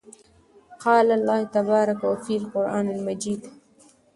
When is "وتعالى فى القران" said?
2.03-2.89